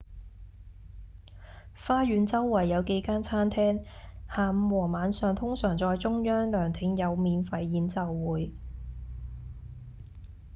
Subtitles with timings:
[1.75, 3.83] 花園周圍有幾間餐廳
[4.35, 8.51] 下午和晚上通常在中央涼亭有免費演奏會